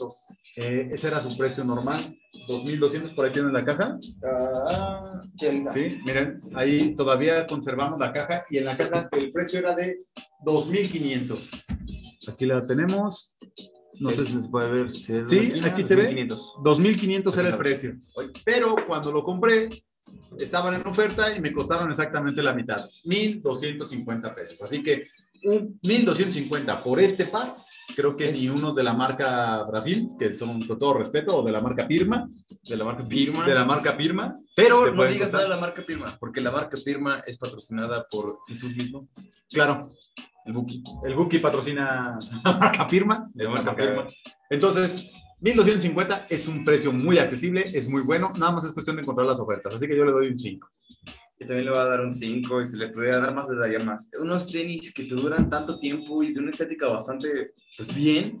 [0.56, 2.00] Eh, ese era su precio normal.
[2.48, 3.98] 2.200 por aquí en la caja.
[4.24, 9.74] Ah, sí, miren, ahí todavía conservamos la caja y en la caja el precio era
[9.74, 10.00] de
[10.44, 11.48] 2.500.
[12.28, 13.32] Aquí la tenemos.
[14.02, 14.92] No sé si se puede ver.
[14.92, 16.26] Si es sí, aquí se ve.
[16.26, 17.96] 2.500 era el precio.
[18.44, 19.68] Pero cuando lo compré,
[20.38, 22.84] estaban en oferta y me costaron exactamente la mitad.
[23.04, 24.62] 1.250 pesos.
[24.62, 25.06] Así que
[25.44, 27.48] un 1.250 por este par.
[27.94, 31.52] Creo que ni uno de la marca Brasil, que son con todo respeto, o de
[31.52, 32.28] la marca Pirma.
[32.62, 33.44] De la marca Pirma.
[33.44, 34.38] De la marca Pirma.
[34.54, 38.38] Pero no digas nada de la marca Pirma, porque la marca Pirma es patrocinada por
[38.48, 39.08] Jesús mismo.
[39.50, 39.90] Claro.
[40.44, 40.82] El Buki.
[41.04, 43.30] El Buki patrocina la marca Firma.
[43.34, 44.08] marca Firma.
[44.50, 45.04] Entonces,
[45.40, 49.26] 1250 es un precio muy accesible, es muy bueno, nada más es cuestión de encontrar
[49.26, 50.68] las ofertas, así que yo le doy un 5.
[51.40, 53.56] Yo también le voy a dar un 5 y si le pudiera dar más, le
[53.56, 54.08] daría más.
[54.20, 58.38] Unos tenis que te duran tanto tiempo y de una estética bastante, pues bien,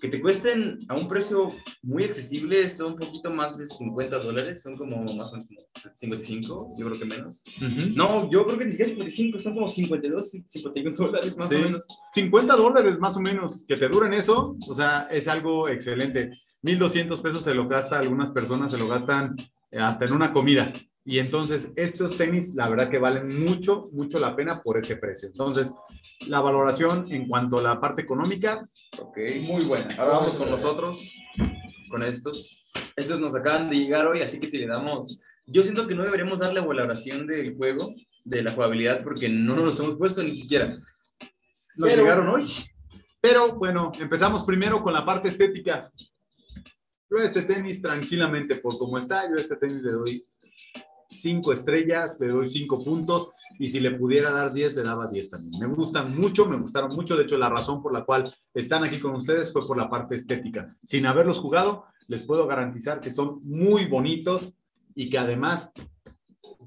[0.00, 4.62] que te cuesten a un precio muy accesible, son un poquito más de 50 dólares,
[4.62, 7.44] son como más o menos 55, yo creo que menos.
[7.94, 11.86] No, yo creo que ni siquiera 55, son como 52, 51 dólares más o menos.
[12.14, 16.30] 50 dólares más o menos, que te duren eso, o sea, es algo excelente.
[16.62, 19.36] 1.200 pesos se lo gasta algunas personas, se lo gastan
[19.72, 20.72] hasta en una comida.
[21.08, 25.28] Y entonces estos tenis, la verdad que valen mucho, mucho la pena por ese precio.
[25.28, 25.72] Entonces,
[26.26, 29.94] la valoración en cuanto a la parte económica, ok, muy buena.
[29.98, 31.16] Ahora vamos con nosotros,
[31.88, 32.72] con estos.
[32.96, 36.02] Estos nos acaban de llegar hoy, así que si le damos, yo siento que no
[36.02, 40.34] deberíamos darle valoración del juego, de la jugabilidad, porque no nos los hemos puesto ni
[40.34, 40.76] siquiera.
[41.76, 42.52] Nos llegaron hoy.
[43.20, 45.88] Pero bueno, empezamos primero con la parte estética.
[47.08, 50.26] Yo este tenis tranquilamente, por como está, yo este tenis le doy
[51.20, 55.30] cinco estrellas, le doy cinco puntos y si le pudiera dar 10, le daba 10
[55.30, 55.60] también.
[55.60, 57.16] Me gustan mucho, me gustaron mucho.
[57.16, 60.14] De hecho, la razón por la cual están aquí con ustedes fue por la parte
[60.14, 60.76] estética.
[60.82, 64.56] Sin haberlos jugado, les puedo garantizar que son muy bonitos
[64.94, 65.72] y que además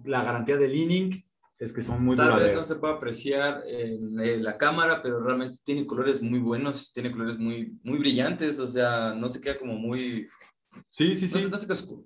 [0.04, 1.26] la garantía de leaning
[1.60, 5.60] es que son muy Tal vez no se puede apreciar en, la cámara, pero realmente
[5.66, 9.76] tiene colores muy buenos, tiene colores muy, muy brillantes, o sea, no se queda como
[9.76, 10.30] muy...
[10.90, 11.48] Sí, sí, sí.
[11.52, 12.06] No, se queda oscuro.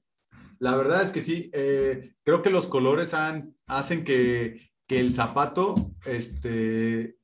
[0.63, 7.15] La verdad es que sí, eh, creo que los colores hacen que, el zapato este,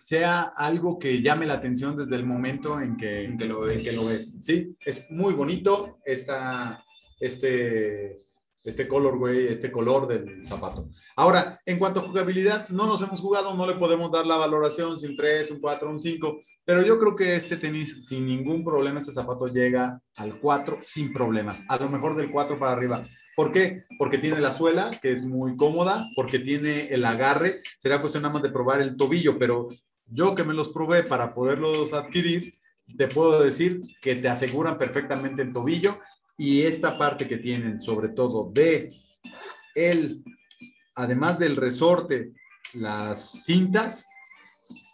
[0.00, 3.82] sea algo que llame la atención desde el momento en que, en lo, ves.
[3.82, 4.36] que lo ves.
[4.40, 6.82] Sí, es muy bonito esta,
[7.20, 8.16] este
[8.64, 10.88] este color, güey, este color del zapato.
[11.16, 14.98] Ahora, en cuanto a jugabilidad, no nos hemos jugado, no le podemos dar la valoración,
[14.98, 18.64] si un 3, un 4, un 5, pero yo creo que este tenis, sin ningún
[18.64, 23.04] problema, este zapato llega al 4 sin problemas, a lo mejor del 4 para arriba.
[23.34, 23.82] ¿Por qué?
[23.98, 28.34] Porque tiene la suela, que es muy cómoda, porque tiene el agarre, será cuestión nada
[28.34, 29.68] más de probar el tobillo, pero
[30.06, 32.54] yo que me los probé para poderlos adquirir,
[32.98, 35.96] te puedo decir que te aseguran perfectamente el tobillo
[36.36, 38.88] y esta parte que tienen, sobre todo de
[39.74, 40.22] el,
[40.94, 42.32] además del resorte,
[42.74, 44.06] las cintas,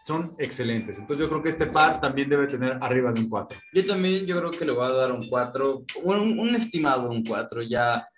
[0.09, 0.99] son excelentes.
[0.99, 3.59] Entonces yo creo que este par también debe tener arriba de un 4.
[3.75, 7.23] Yo también, yo creo que le voy a dar un 4, un, un estimado un
[7.23, 7.63] 4.
[7.63, 8.09] Ya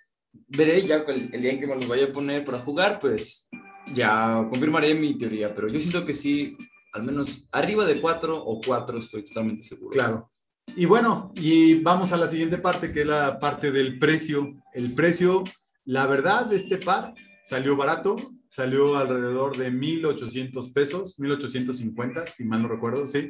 [0.47, 3.49] veré, ya el, el, día en que me los vaya a poner para jugar, pues
[3.93, 5.53] ya confirmaré mi teoría.
[5.53, 6.55] Pero yo siento que sí,
[6.93, 9.91] al menos arriba de 4 o 4 estoy totalmente seguro.
[9.91, 10.31] Claro.
[10.75, 14.47] Y bueno, y vamos a la siguiente parte, que es la parte del precio.
[14.73, 15.43] El precio,
[15.85, 17.13] la verdad, de este par
[17.45, 18.15] salió barato,
[18.47, 23.29] salió alrededor de 1.800 pesos, 1.850, si mal no recuerdo, ¿sí?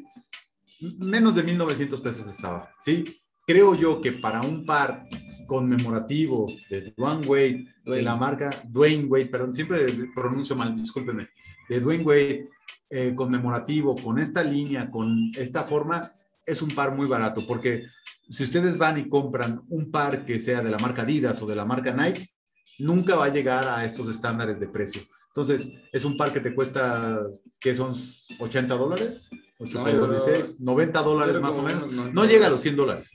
[0.99, 3.05] Menos de 1.900 pesos estaba, ¿sí?
[3.47, 5.07] Creo yo que para un par
[5.47, 11.29] conmemorativo de Dwayne Wade, de la marca Dwayne Wade, perdón, siempre pronuncio mal, discúlpenme,
[11.67, 12.49] de Dwayne Wade,
[12.89, 16.09] eh, conmemorativo, con esta línea, con esta forma,
[16.45, 17.87] es un par muy barato, porque
[18.29, 21.55] si ustedes van y compran un par que sea de la marca Adidas o de
[21.55, 22.29] la marca Nike,
[22.79, 25.01] nunca va a llegar a estos estándares de precio.
[25.27, 27.19] Entonces, es un par que te cuesta,
[27.59, 27.93] que son
[28.39, 29.29] 80 dólares,
[30.59, 31.89] 90 dólares más o menos.
[31.89, 33.11] No llega a los 100 dólares.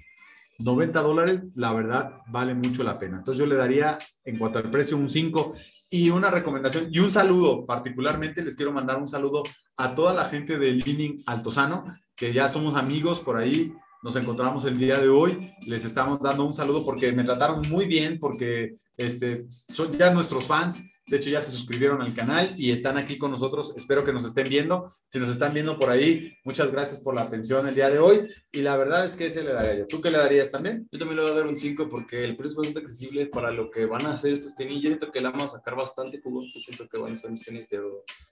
[0.59, 3.19] 90 dólares, la verdad, vale mucho la pena.
[3.19, 5.55] Entonces, yo le daría, en cuanto al precio, un 5
[5.91, 7.67] y una recomendación y un saludo.
[7.67, 9.43] Particularmente les quiero mandar un saludo
[9.77, 14.65] a toda la gente de Leaning Altozano, que ya somos amigos por ahí, nos encontramos
[14.65, 18.77] el día de hoy, les estamos dando un saludo porque me trataron muy bien, porque
[18.97, 23.19] este, son ya nuestros fans, de hecho ya se suscribieron al canal y están aquí
[23.19, 27.01] con nosotros, espero que nos estén viendo, si nos están viendo por ahí, muchas gracias
[27.01, 28.29] por la atención el día de hoy.
[28.53, 29.87] Y la verdad es que ese le daría yo.
[29.87, 30.89] ¿Tú qué le darías también?
[30.91, 33.51] Yo también le voy a dar un 5 porque el precio es bastante accesible para
[33.51, 36.21] lo que van a hacer estos tenis, yo siento que le vamos a sacar bastante
[36.21, 37.81] jugo, yo siento que van a ser unos tenis de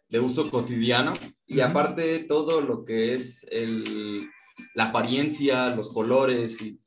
[0.08, 1.12] de uso cotidiano.
[1.46, 4.28] Y aparte todo lo que es el,
[4.74, 6.78] la apariencia, los colores y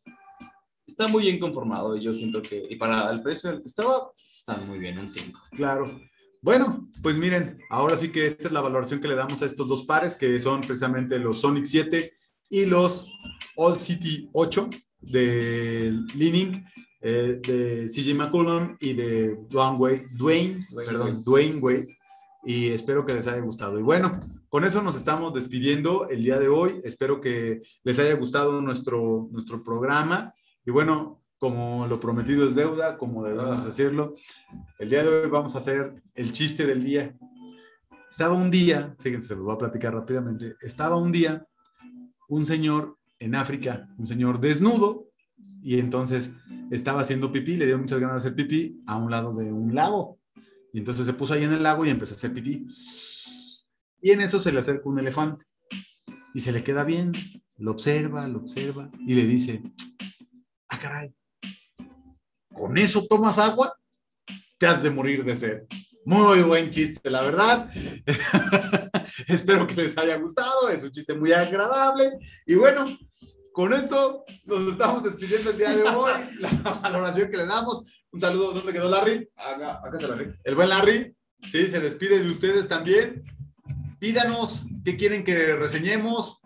[0.87, 3.67] está muy bien conformado y yo siento que y para el precio en el que
[3.67, 5.39] estaba está muy bien un 5.
[5.51, 5.99] Claro.
[6.41, 9.67] Bueno, pues miren, ahora sí que esta es la valoración que le damos a estos
[9.67, 12.11] dos pares que son precisamente los Sonic 7
[12.49, 13.07] y los
[13.55, 14.69] All City 8
[15.01, 16.65] de Leaning
[17.01, 21.97] eh, de CJ McCollum y de Dwayne Wade, Dwayne, perdón, Dwayne Wade
[22.43, 23.79] y espero que les haya gustado.
[23.79, 24.11] Y bueno,
[24.47, 26.79] con eso nos estamos despidiendo el día de hoy.
[26.83, 30.33] Espero que les haya gustado nuestro, nuestro programa.
[30.67, 34.15] Y bueno, como lo prometido es deuda, como debemos decirlo,
[34.79, 37.17] el día de hoy vamos a hacer el chiste del día.
[38.11, 40.57] Estaba un día, fíjense, se lo voy a platicar rápidamente.
[40.59, 41.47] Estaba un día
[42.27, 45.07] un señor en África, un señor desnudo,
[45.61, 46.31] y entonces
[46.69, 49.73] estaba haciendo pipí, le dio muchas ganas de hacer pipí a un lado de un
[49.73, 50.19] lago.
[50.73, 52.67] Y entonces se puso ahí en el lago y empezó a hacer pipí.
[54.01, 55.45] Y en eso se le acerca un elefante
[56.33, 57.13] y se le queda bien.
[57.55, 59.63] lo observa, lo observa y le dice,
[60.77, 61.15] ah, caray,
[62.53, 63.75] ¿con eso tomas agua?
[64.57, 65.63] Te has de morir de sed.
[66.05, 67.69] Muy buen chiste, la verdad.
[69.27, 70.69] Espero que les haya gustado.
[70.69, 72.17] Es un chiste muy agradable.
[72.45, 72.85] Y bueno,
[73.51, 76.13] con esto nos estamos despidiendo el día de hoy.
[76.39, 76.49] La
[76.81, 77.83] valoración que le damos.
[78.11, 78.53] Un saludo.
[78.53, 79.29] ¿Dónde quedó Larry?
[79.35, 80.33] Acá, acá está Larry.
[80.43, 81.15] El buen Larry.
[81.51, 83.23] Sí, se despide de ustedes también.
[83.99, 86.41] Pídanos qué quieren que reseñemos.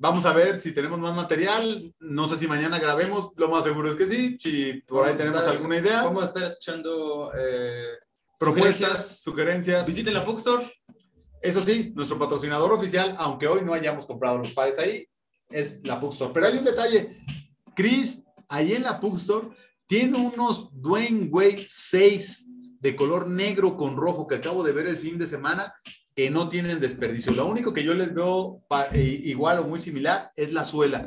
[0.00, 1.94] Vamos a ver si tenemos más material.
[2.00, 3.30] No sé si mañana grabemos.
[3.36, 4.38] Lo más seguro es que sí.
[4.40, 6.04] Si por ahí tenemos alguna idea.
[6.04, 7.98] Vamos a estar escuchando eh,
[8.38, 9.86] Propuestas, sugerencias.
[9.86, 10.72] Visiten la Bookstore.
[11.42, 15.08] Eso sí, nuestro patrocinador oficial, aunque hoy no hayamos comprado los pares ahí,
[15.50, 16.32] es la Bookstore.
[16.32, 17.16] Pero hay un detalle.
[17.74, 19.48] Chris, ahí en la Bookstore,
[19.86, 22.48] tiene unos Dwayne Wade 6
[22.80, 25.74] de color negro con rojo que acabo de ver el fin de semana
[26.18, 27.32] que no tienen desperdicio.
[27.32, 28.60] Lo único que yo les veo
[28.92, 31.06] eh, igual o muy similar es la suela.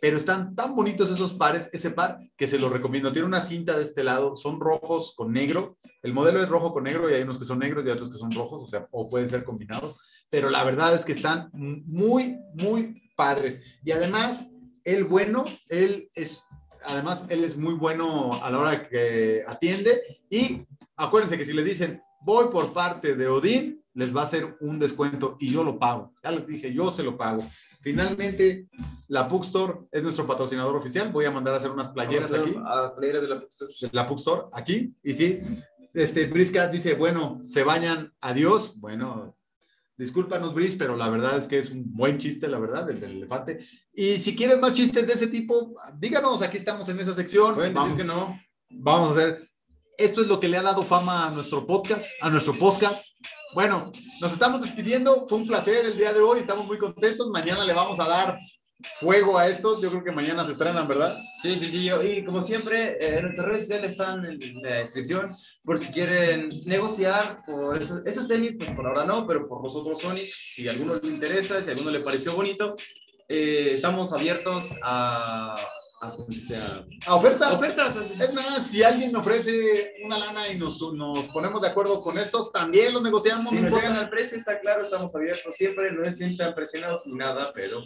[0.00, 3.12] Pero están tan bonitos esos pares, ese par, que se los recomiendo.
[3.12, 5.78] Tiene una cinta de este lado, son rojos con negro.
[6.02, 8.18] El modelo es rojo con negro y hay unos que son negros y otros que
[8.18, 10.00] son rojos, o sea, o pueden ser combinados.
[10.30, 13.78] Pero la verdad es que están muy, muy padres.
[13.84, 14.50] Y además,
[14.82, 16.42] el bueno, él es,
[16.86, 20.02] además, él es muy bueno a la hora que atiende.
[20.28, 20.66] Y
[20.96, 24.78] acuérdense que si le dicen, voy por parte de Odín, les va a hacer un
[24.78, 26.12] descuento y yo lo pago.
[26.22, 27.44] Ya les dije, yo se lo pago.
[27.80, 28.68] Finalmente,
[29.08, 31.12] la Puck Store es nuestro patrocinador oficial.
[31.12, 32.50] Voy a mandar a hacer unas playeras a aquí.
[32.50, 33.90] hacer, ah, playeras de la Puck Store.
[33.92, 34.94] La Puck Store, aquí.
[35.02, 35.40] Y sí,
[35.92, 38.78] este, Briscat dice, bueno, se bañan, adiós.
[38.80, 39.36] Bueno,
[39.96, 43.12] discúlpanos, Bris, pero la verdad es que es un buen chiste, la verdad, el del
[43.12, 43.64] elefante.
[43.92, 47.54] Y si quieres más chistes de ese tipo, díganos, aquí estamos en esa sección.
[47.54, 48.40] Pueden Vamos, decir que no.
[48.70, 49.48] vamos a hacer.
[49.96, 53.06] Esto es lo que le ha dado fama a nuestro podcast, a nuestro podcast.
[53.54, 55.28] Bueno, nos estamos despidiendo.
[55.28, 56.40] Fue un placer el día de hoy.
[56.40, 57.28] Estamos muy contentos.
[57.28, 58.36] Mañana le vamos a dar
[58.98, 59.80] fuego a estos.
[59.80, 61.16] Yo creo que mañana se estrenan, ¿verdad?
[61.40, 61.88] Sí, sí, sí.
[61.88, 65.36] Y como siempre, eh, nuestras redes sociales están en la descripción.
[65.62, 70.00] Por si quieren negociar por estos tenis, pues por ahora no, pero por los otros
[70.00, 72.74] Sonic, si a alguno le interesa, si a alguno le pareció bonito,
[73.28, 75.56] eh, estamos abiertos a,
[76.06, 76.56] a, ¿cómo se dice?
[76.56, 77.54] A- A ofertas.
[77.54, 77.96] ofertas.
[77.96, 78.22] así.
[78.22, 82.50] Es más, si alguien ofrece una lana y nos, nos ponemos de acuerdo con estos,
[82.52, 83.50] también los negociamos.
[83.52, 87.02] Si no nos llegan al precio, está claro, estamos abiertos siempre, no se sientan presionados
[87.06, 87.82] ni nada, pero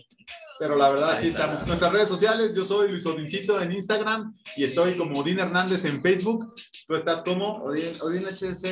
[0.59, 1.45] Pero la verdad, aquí está.
[1.45, 1.67] estamos.
[1.69, 6.03] Nuestras redes sociales, yo soy Luis Odincito en Instagram y estoy como Odín Hernández en
[6.03, 6.53] Facebook.
[6.89, 7.63] Tú estás como.
[7.65, 8.65] Odin, Odin HZ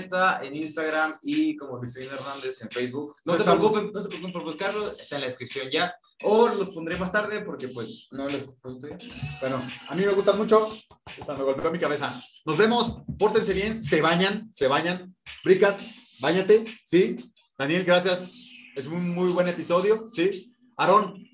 [0.43, 3.15] en Instagram y como Luis Odín Hernández en Facebook.
[3.25, 3.71] No se estamos.
[3.73, 5.95] preocupen, no se preocupen por buscarlo, está en la descripción ya.
[6.23, 8.27] O los pondré más tarde porque pues no
[8.63, 8.97] puse ya.
[9.41, 10.77] Bueno, a mí me gustan mucho.
[11.17, 12.23] Esta me golpeó mi cabeza.
[12.45, 15.15] Nos vemos, pórtense bien, se bañan, se bañan.
[15.45, 15.83] Bricas,
[16.21, 17.17] bañate, ¿sí?
[17.59, 18.31] Daniel, gracias.
[18.75, 20.55] Es un muy buen episodio, ¿sí?
[20.77, 21.27] Aarón,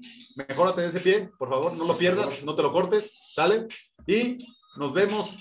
[0.48, 3.66] mejórate de ese pie, por favor, no lo pierdas, no te lo cortes, ¿sale?
[4.06, 4.36] Y
[4.76, 5.36] nos vemos